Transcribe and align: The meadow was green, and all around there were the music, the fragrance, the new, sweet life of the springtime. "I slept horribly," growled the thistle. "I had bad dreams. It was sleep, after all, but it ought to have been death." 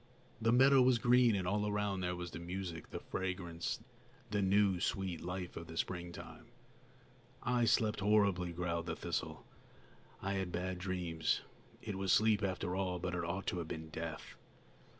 The 0.41 0.51
meadow 0.51 0.81
was 0.81 0.97
green, 0.97 1.35
and 1.35 1.47
all 1.47 1.67
around 1.67 1.99
there 2.01 2.15
were 2.15 2.25
the 2.25 2.39
music, 2.39 2.89
the 2.89 2.97
fragrance, 3.01 3.83
the 4.31 4.41
new, 4.41 4.79
sweet 4.79 5.21
life 5.21 5.55
of 5.55 5.67
the 5.67 5.77
springtime. 5.77 6.47
"I 7.43 7.65
slept 7.65 7.99
horribly," 7.99 8.51
growled 8.51 8.87
the 8.87 8.95
thistle. 8.95 9.45
"I 10.19 10.33
had 10.33 10.51
bad 10.51 10.79
dreams. 10.79 11.41
It 11.83 11.97
was 11.99 12.11
sleep, 12.11 12.41
after 12.41 12.75
all, 12.75 12.97
but 12.97 13.13
it 13.13 13.23
ought 13.23 13.45
to 13.45 13.59
have 13.59 13.67
been 13.67 13.89
death." 13.91 14.33